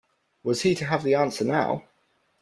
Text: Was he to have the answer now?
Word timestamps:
Was 0.41 0.63
he 0.63 0.73
to 0.73 0.85
have 0.85 1.03
the 1.03 1.13
answer 1.13 1.43
now? 1.45 1.87